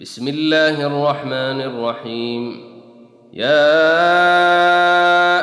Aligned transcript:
بسم 0.00 0.28
الله 0.28 0.86
الرحمن 0.86 1.60
الرحيم. 1.60 2.60
يا 3.32 3.70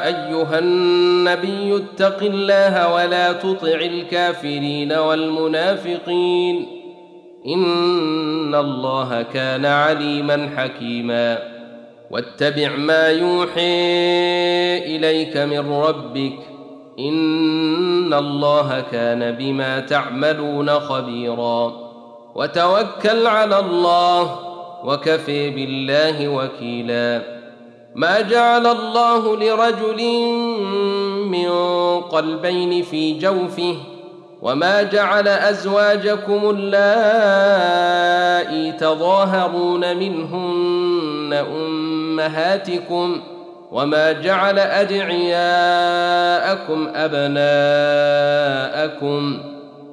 أيها 0.07 0.59
النبي 0.59 1.75
اتق 1.75 2.23
الله 2.23 2.93
ولا 2.93 3.31
تطع 3.31 3.67
الكافرين 3.67 4.93
والمنافقين. 4.93 6.67
إن 7.47 8.55
الله 8.55 9.21
كان 9.21 9.65
عليما 9.65 10.49
حكيما. 10.57 11.37
واتبع 12.11 12.75
ما 12.75 13.07
يوحي 13.07 13.85
إليك 14.95 15.37
من 15.37 15.71
ربك. 15.71 16.39
إن 16.99 18.13
الله 18.13 18.83
كان 18.91 19.31
بما 19.31 19.79
تعملون 19.79 20.69
خبيرا. 20.69 21.90
وتوكل 22.35 23.27
على 23.27 23.59
الله 23.59 24.39
وكفي 24.83 25.49
بالله 25.49 26.27
وكيلا. 26.27 27.21
ما 27.95 28.21
جعل 28.21 28.67
الله 28.67 29.35
لرجل 29.37 30.01
من 31.27 31.49
قلبين 32.01 32.83
في 32.83 33.19
جوفه 33.19 33.75
وما 34.41 34.81
جعل 34.83 35.27
أزواجكم 35.27 36.49
اللائي 36.57 37.11
تظاهرون 38.71 39.97
منهن 39.97 41.33
أمهاتكم 41.33 43.21
وما 43.71 44.11
جعل 44.11 44.59
أدعياءكم 44.59 45.41
أبناءكم 46.95 48.31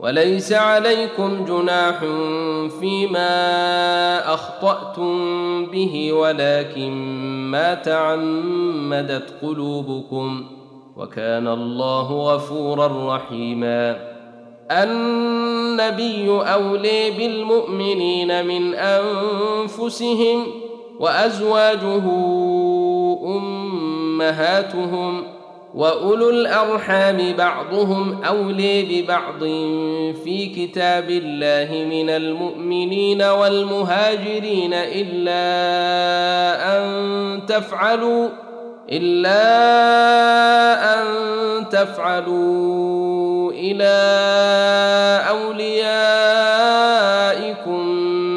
وليس 0.00 0.52
عليكم 0.52 1.44
جناح 1.44 1.98
فيما 2.80 4.34
أخطأتم 4.34 5.16
به 5.66 6.12
ولكن 6.12 6.92
ما 7.50 7.74
تعمدت 7.74 9.34
قلوبكم 9.42 10.44
وكان 10.96 11.48
الله 11.48 12.34
غفورا 12.34 13.16
رحيما. 13.16 13.96
النبي 14.70 16.30
أولي 16.30 17.10
بالمؤمنين 17.10 18.46
من 18.46 18.74
أنفسهم 18.74 20.46
وأزواجه 21.00 22.02
أمهاتهم 23.36 25.37
واولو 25.78 26.30
الارحام 26.30 27.32
بعضهم 27.38 28.24
اولي 28.24 28.82
ببعض 28.82 29.38
في 30.24 30.46
كتاب 30.56 31.10
الله 31.10 31.84
من 31.84 32.10
المؤمنين 32.10 33.22
والمهاجرين 33.22 34.74
الا 34.74 35.38
ان 36.76 37.46
تفعلوا 37.46 38.28
الا 38.92 39.44
ان 40.94 41.04
تفعلوا 41.68 43.52
إلى 43.52 43.94
اوليائكم 45.28 46.58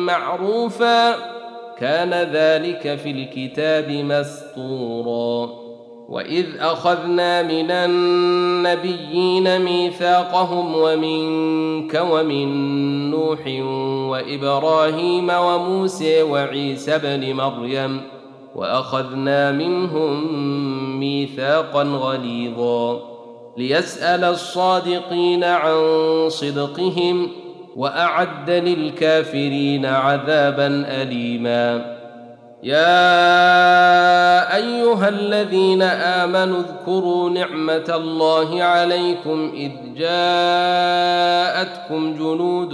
معروفا 0.05 1.15
كان 1.79 2.13
ذلك 2.13 2.95
في 3.03 3.11
الكتاب 3.11 3.91
مسطورا 3.91 5.60
واذ 6.11 6.45
اخذنا 6.59 7.41
من 7.41 7.71
النبيين 7.71 9.59
ميثاقهم 9.61 10.75
ومنك 10.75 12.01
ومن 12.11 12.47
نوح 13.11 13.39
وابراهيم 14.11 15.29
وموسى 15.29 16.21
وعيسى 16.21 16.97
بن 16.97 17.33
مريم 17.33 18.01
واخذنا 18.55 19.51
منهم 19.51 20.39
ميثاقا 20.99 21.83
غليظا 21.83 22.99
ليسال 23.57 24.23
الصادقين 24.23 25.43
عن 25.43 25.79
صدقهم 26.29 27.27
واعد 27.75 28.49
للكافرين 28.49 29.85
عذابا 29.85 30.67
اليما 30.87 31.90
يا 32.63 34.55
أيها 34.55 35.09
الذين 35.09 35.81
آمنوا 35.81 36.59
اذكروا 36.59 37.29
نعمة 37.29 37.93
الله 37.95 38.63
عليكم 38.63 39.51
إذ 39.55 39.71
جاءتكم 39.97 41.33
جنود 42.13 42.73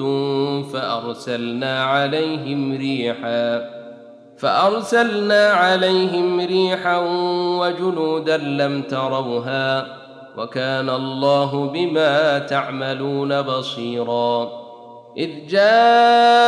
فأرسلنا 0.74 1.84
عليهم 1.84 2.78
ريحا 2.78 3.70
فأرسلنا 4.38 5.48
عليهم 5.48 6.40
ريحا 6.40 6.98
وجنودا 7.60 8.38
لم 8.38 8.82
تروها 8.82 9.98
وكان 10.38 10.90
الله 10.90 11.70
بما 11.74 12.40
تعملون 12.40 13.42
بصيرا 13.42 14.50
إذ 15.18 15.30
جاءوكم 15.50 16.48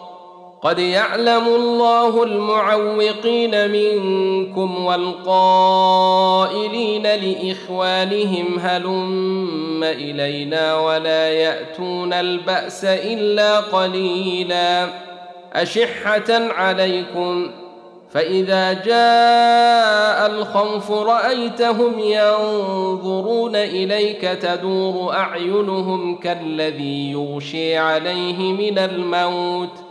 قد 0.63 0.79
يعلم 0.79 1.47
الله 1.47 2.23
المعوقين 2.23 3.71
منكم 3.71 4.85
والقائلين 4.85 7.03
لإخوانهم 7.03 8.59
هلم 8.59 9.83
إلينا 9.83 10.77
ولا 10.77 11.29
يأتون 11.29 12.13
البأس 12.13 12.85
إلا 12.85 13.59
قليلا. 13.59 14.87
أشحة 15.53 16.25
عليكم. 16.29 17.51
فإذا 18.11 18.73
جاء 18.73 20.31
الخوف 20.31 20.91
رأيتهم 20.91 21.99
ينظرون 21.99 23.55
إليك 23.55 24.21
تدور 24.21 25.13
أعينهم 25.13 26.15
كالذي 26.15 27.11
يغشي 27.11 27.77
عليه 27.77 28.37
من 28.37 28.77
الموت. 28.77 29.90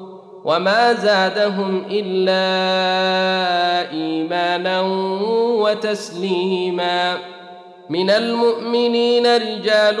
وما 0.45 0.93
زادهم 0.93 1.83
إلا 1.91 2.41
إيمانا 3.91 4.81
وتسليما. 5.61 7.17
من 7.89 8.09
المؤمنين 8.09 9.35
رجال 9.35 9.99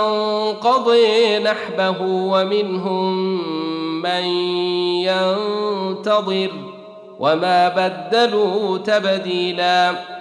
قضي 0.54 1.40
نحبه 1.40 2.02
ومنهم 2.02 3.14
من 4.02 4.24
ينتظر 5.10 6.52
وما 7.20 7.70
بدلوا 7.70 8.78
تبديلا. 8.78 10.21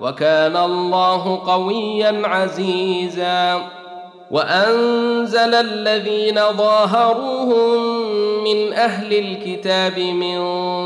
وكان 0.00 0.56
الله 0.56 1.42
قويا 1.46 2.22
عزيزا. 2.24 3.60
وأنزل 4.30 5.54
الذين 5.54 6.40
ظاهروهم 6.56 8.04
من 8.44 8.72
أهل 8.72 9.18
الكتاب 9.18 9.98
من 9.98 10.38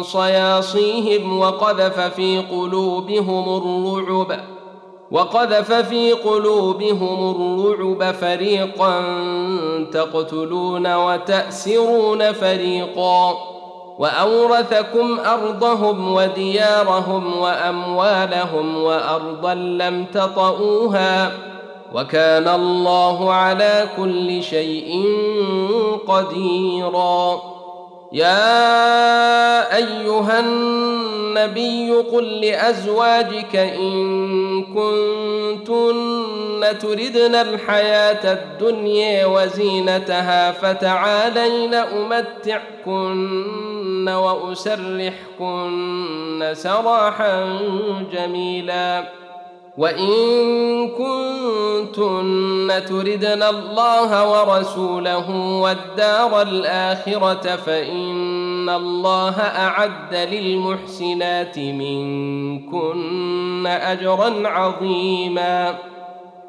صياصيهم 0.02 1.38
وقذف 1.38 2.00
في 2.00 2.38
قلوبهم 2.50 3.56
الرعب 3.56 4.40
وقذف 5.10 5.72
في 5.72 6.12
قلوبهم 6.12 7.30
الرعب 7.30 8.14
فريقا 8.14 9.00
تقتلون 9.92 10.94
وتأسرون 10.94 12.32
فريقا. 12.32 13.57
وأورثكم 13.98 15.20
أرضهم 15.20 16.14
وديارهم 16.14 17.38
وأموالهم 17.38 18.82
وأرضا 18.82 19.54
لم 19.54 20.04
تطئوها 20.04 21.32
وكان 21.94 22.48
الله 22.48 23.32
على 23.32 23.88
كل 23.96 24.42
شيء 24.42 25.04
قديرا. 26.08 27.42
يا 28.12 29.76
أيها 29.76 30.40
النبي 30.40 31.92
قل 31.92 32.24
لأزواجك 32.24 33.56
إن 33.56 34.62
كنتن 34.64 36.27
تردن 36.80 37.34
الحياة 37.34 38.32
الدنيا 38.32 39.26
وزينتها 39.26 40.52
فتعالين 40.52 41.74
أمتعكن 41.74 43.28
وأسرحكن 44.08 45.58
سراحا 46.52 47.58
جميلا. 48.12 49.04
وإن 49.78 50.10
كنتن 50.88 52.84
تردن 52.88 53.42
الله 53.42 54.30
ورسوله 54.30 55.30
والدار 55.62 56.42
الآخرة 56.42 57.56
فإن 57.56 58.68
الله 58.68 59.40
أعد 59.40 60.14
للمحسنات 60.14 61.58
منكن 61.58 62.98
أجرا 63.66 64.48
عظيما. 64.48 65.74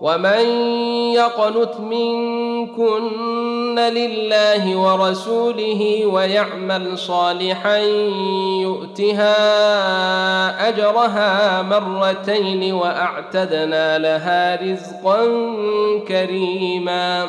ومن 0.00 0.44
يقنت 1.14 1.80
منكن 1.80 3.78
لله 3.78 4.76
ورسوله 4.76 6.06
ويعمل 6.06 6.98
صالحا 6.98 7.78
يؤتها 8.62 9.34
اجرها 10.68 11.62
مرتين 11.62 12.72
واعتدنا 12.74 13.98
لها 13.98 14.62
رزقا 14.62 15.24
كريما 16.08 17.28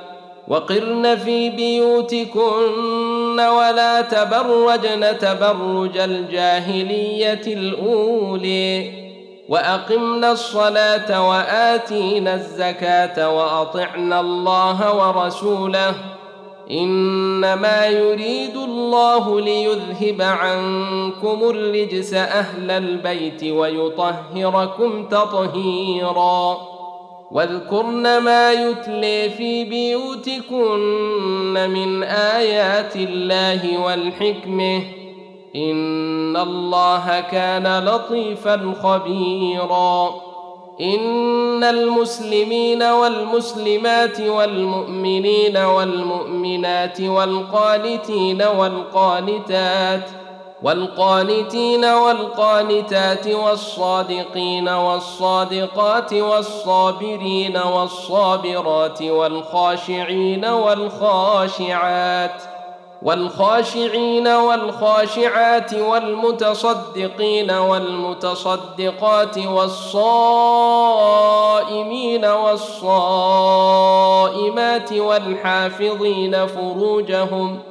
وقرن 0.51 1.15
في 1.15 1.49
بيوتكن 1.49 3.39
ولا 3.39 4.01
تبرجن 4.01 5.17
تبرج 5.17 5.97
الجاهلية 5.97 7.41
الأولي 7.47 8.91
وأقمنا 9.49 10.31
الصلاة 10.31 11.29
وآتينا 11.29 12.33
الزكاة 12.35 13.29
وأطعنا 13.37 14.19
الله 14.19 14.95
ورسوله 14.95 15.93
إنما 16.71 17.85
يريد 17.85 18.57
الله 18.57 19.41
ليذهب 19.41 20.21
عنكم 20.21 21.39
الرجس 21.49 22.13
أهل 22.13 22.71
البيت 22.71 23.43
ويطهركم 23.43 25.05
تطهيرا 25.05 26.70
واذكرن 27.31 28.17
ما 28.17 28.51
يتلي 28.51 29.29
في 29.29 29.63
بيوتكن 29.63 31.53
من 31.69 32.03
آيات 32.03 32.95
الله 32.95 33.77
والحكمة. 33.85 34.81
إن 35.55 36.37
الله 36.37 37.19
كان 37.19 37.85
لطيفا 37.85 38.73
خبيرا. 38.83 40.15
إن 40.81 41.63
المسلمين 41.63 42.83
والمسلمات 42.83 44.21
والمؤمنين 44.21 45.57
والمؤمنات 45.57 47.01
والقانتين 47.01 48.41
والقانتات 48.41 50.09
والقانتين 50.63 51.85
والقانتات 51.85 53.27
والصادقين 53.27 54.69
والصادقات 54.69 56.13
والصابرين 56.13 57.57
والصابرات 57.57 59.01
والخاشعين 59.01 60.45
والخاشعات 60.45 62.31
والخاشعين 63.01 64.27
والخاشعات 64.27 65.73
والمتصدقين 65.73 67.51
والمتصدقات 67.51 69.37
والصائمين 69.37 69.85
والصائمات 72.25 73.33
والحافظين 74.93 76.47
فروجهم 76.47 77.59
ۖ 77.67 77.70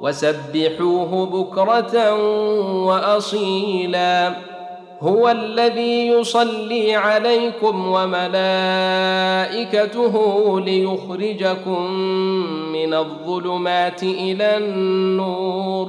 وسبحوه 0.00 1.26
بكرة 1.26 2.14
وأصيلا. 2.84 4.34
هو 5.00 5.28
الذي 5.28 6.06
يصلي 6.06 6.94
عليكم 6.94 7.86
وملائكته 7.92 8.54
ليخرجكم 10.60 11.92
من 12.72 12.94
الظلمات 12.94 14.02
إلى 14.02 14.56
النور. 14.56 15.88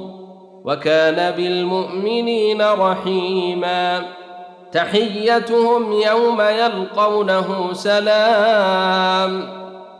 وكان 0.64 1.30
بالمؤمنين 1.30 2.62
رحيما. 2.62 4.02
تحيتهم 4.72 5.92
يوم 5.92 6.40
يلقونه 6.40 7.72
سلام. 7.72 9.59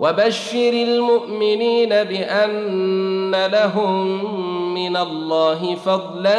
وبشر 0.00 0.72
المؤمنين 0.72 1.88
بأن 1.88 3.46
لهم 3.46 4.24
من 4.74 4.96
الله 4.96 5.74
فضلا 5.74 6.38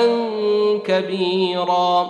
كبيرا. 0.86 2.10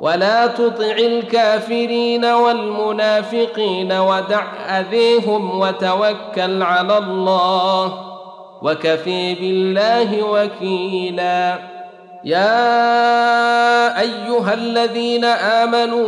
ولا 0.00 0.46
تطع 0.46 0.96
الكافرين 0.98 2.24
والمنافقين 2.24 3.92
ودع 3.92 4.44
أذيهم 4.78 5.60
وتوكل 5.60 6.62
على 6.62 6.98
الله 6.98 7.92
وكفي 8.62 9.34
بالله 9.34 10.22
وكيلا. 10.22 11.75
يا 12.24 14.00
أيها 14.00 14.54
الذين 14.54 15.24
آمنوا 15.24 16.06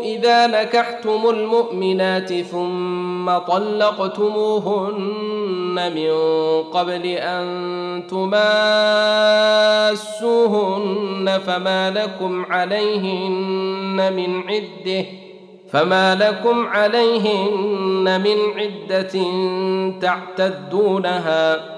إذا 0.00 0.46
نكحتم 0.46 1.30
المؤمنات 1.30 2.32
ثم 2.32 3.38
طلقتموهن 3.38 4.98
من 5.94 6.12
قبل 6.62 7.06
أن 7.06 8.02
تماسوهن 8.10 8.60
فما 11.46 11.90
لكم 11.90 12.46
عليهن 12.50 14.12
من 14.16 14.42
عدة 14.48 15.04
فما 15.72 16.14
لكم 16.14 16.66
عليهن 16.66 18.20
من 18.20 18.36
عدة 18.56 19.22
تعتدونها. 20.00 21.77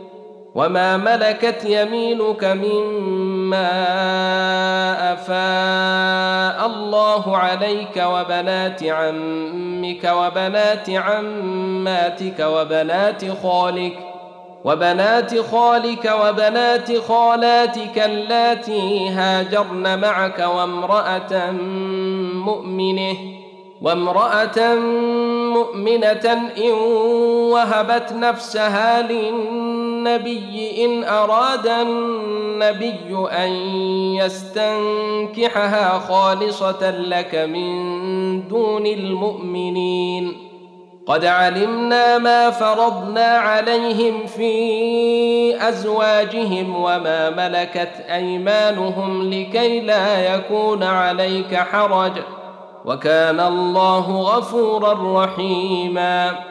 وما 0.55 0.97
ملكت 0.97 1.65
يمينك 1.65 2.43
مما 2.43 3.71
افاء 5.13 6.65
الله 6.67 7.37
عليك 7.37 8.03
وبنات 8.05 8.83
عمك 8.83 10.03
وبنات 10.03 10.89
عماتك 10.89 12.39
وبنات 12.39 13.23
خالك 13.43 13.93
وبنات 14.63 15.39
خالك 15.39 16.11
وبنات 16.21 16.97
خالاتك 16.97 17.97
اللاتي 17.97 19.09
هاجرن 19.09 19.99
معك 19.99 20.39
وامرأة 20.39 21.51
مؤمنه 22.33 23.15
وامرأة 23.81 24.75
مؤمنة 25.53 26.51
إن 26.57 26.71
وهبت 27.51 28.13
نفسها 28.13 29.01
للنبي 30.07 30.85
إن 30.85 31.03
أراد 31.03 31.67
النبي 31.67 33.27
أن 33.31 33.49
يستنكحها 34.15 35.99
خالصة 35.99 36.91
لك 36.91 37.35
من 37.35 38.47
دون 38.47 38.85
المؤمنين. 38.85 40.37
قد 41.07 41.25
علمنا 41.25 42.17
ما 42.17 42.49
فرضنا 42.49 43.25
عليهم 43.25 44.25
في 44.25 45.69
أزواجهم 45.69 46.75
وما 46.75 47.29
ملكت 47.29 48.05
أيمانهم 48.09 49.29
لكي 49.29 49.79
لا 49.79 50.35
يكون 50.35 50.83
عليك 50.83 51.55
حرج 51.55 52.11
ۖ. 52.11 52.23
وكان 52.85 53.39
الله 53.39 54.21
غفورا 54.21 55.23
رحيما. 55.23 56.50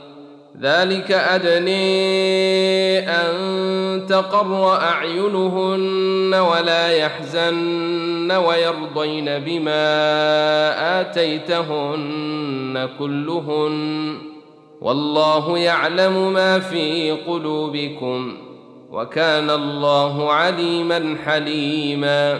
ذلك 0.59 1.11
أدني 1.11 1.79
أن 3.09 4.05
تقر 4.09 4.75
أعينهن 4.75 6.33
ولا 6.33 6.91
يحزن 6.91 8.31
ويرضين 8.31 9.39
بما 9.39 9.81
آتيتهن 11.01 12.89
كلهن. 12.99 14.17
والله 14.81 15.57
يعلم 15.57 16.33
ما 16.33 16.59
في 16.59 17.11
قلوبكم 17.11 18.37
وكان 18.91 19.49
الله 19.49 20.31
عليما 20.31 21.17
حليما. 21.25 22.39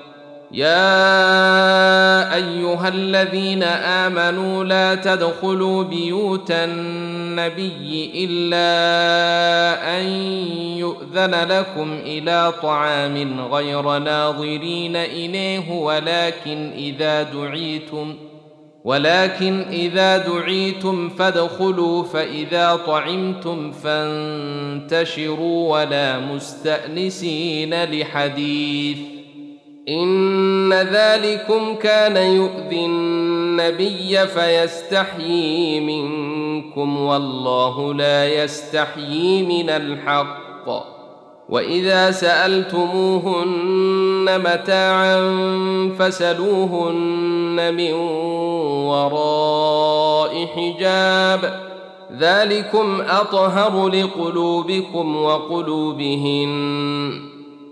يا 0.53 2.35
أيها 2.35 2.87
الذين 2.87 3.63
آمنوا 3.63 4.63
لا 4.63 4.95
تدخلوا 4.95 5.83
بيوت 5.83 6.51
النبي 6.51 8.11
إلا 8.15 8.67
أن 9.99 10.05
يؤذن 10.77 11.35
لكم 11.49 11.99
إلى 12.05 12.53
طعام 12.61 13.41
غير 13.41 13.97
ناظرين 13.97 14.95
إليه 14.95 15.71
ولكن 15.71 16.71
إذا 16.77 17.23
دعيتم 17.23 18.15
ولكن 18.83 19.61
إذا 19.61 20.17
دعيتم 20.17 21.09
فادخلوا 21.09 22.03
فإذا 22.03 22.75
طعمتم 22.75 23.71
فانتشروا 23.71 25.79
ولا 25.79 26.19
مستأنسين 26.19 27.83
لحديث. 27.83 28.97
ان 29.89 30.73
ذلكم 30.73 31.75
كان 31.75 32.17
يؤذي 32.17 32.85
النبي 32.85 34.27
فيستحيي 34.27 35.79
منكم 35.79 36.97
والله 36.97 37.93
لا 37.93 38.43
يستحيي 38.43 39.43
من 39.43 39.69
الحق 39.69 40.41
واذا 41.49 42.11
سالتموهن 42.11 43.41
متاعا 44.39 45.19
فسلوهن 45.99 47.73
من 47.73 47.93
وراء 48.87 50.45
حجاب 50.45 51.71
ذلكم 52.19 53.01
اطهر 53.01 53.87
لقلوبكم 53.87 55.15
وقلوبهن 55.15 56.51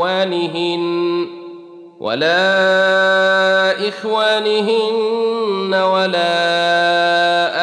إخوانهن 0.00 1.26
ولا 2.00 3.88
إخوانهن 3.88 5.74
ولا 5.74 6.36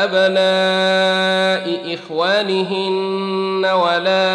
أبناء 0.03 1.93
إخوانهن 1.93 3.65
ولا 3.65 4.27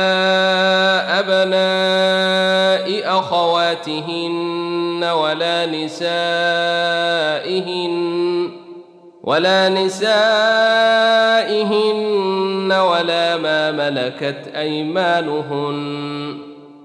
أبناء 1.21 3.19
أخواتهن 3.19 5.05
ولا 5.05 5.67
نسائهن 5.67 6.33
ولا 9.23 9.69
نسائهن 9.69 10.03
ولا 12.73 13.37
ما 13.37 13.71
ملكت 13.71 14.49
أيمانهن 14.57 16.52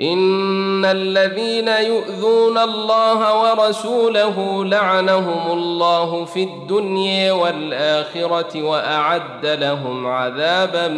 إن 0.00 0.84
الذين 0.84 1.68
يؤذون 1.68 2.58
الله 2.58 3.42
ورسوله 3.42 4.64
لعنهم 4.64 5.52
الله 5.52 6.24
في 6.24 6.42
الدنيا 6.42 7.32
والآخرة 7.32 8.62
وأعد 8.62 9.46
لهم 9.46 10.06
عذابا 10.06 10.88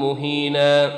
مهينا. 0.00 0.90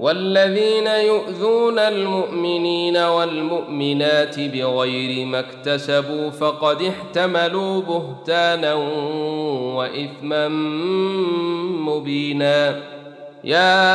والذين 0.00 0.86
يؤذون 0.86 1.78
المؤمنين 1.78 2.96
والمؤمنات 2.96 4.40
بغير 4.40 5.26
ما 5.26 5.40
اكتسبوا 5.40 6.30
فقد 6.30 6.82
احتملوا 6.82 7.80
بهتانا 7.80 8.74
وإثما 9.74 10.48
مبينا. 11.78 12.91
يا 13.44 13.92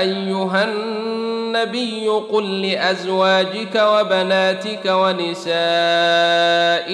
أيها 0.00 0.64
النبي 0.64 2.08
قل 2.08 2.62
لأزواجك 2.62 3.74
وبناتك 3.74 4.86
ونساء 4.86 5.56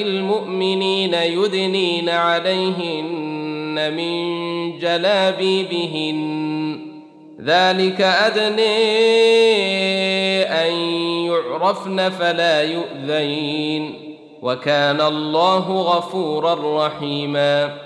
المؤمنين 0.03 1.15
يدنين 1.15 2.09
عليهن 2.09 3.93
من 3.97 4.79
جلابيبهن. 4.79 6.79
ذلك 7.45 8.01
ادني 8.01 8.77
أن 10.43 10.73
يعرفن 11.27 12.11
فلا 12.11 12.63
يؤذين. 12.63 13.95
وكان 14.43 15.01
الله 15.01 15.73
غفورا 15.73 16.87
رحيما. 16.87 17.86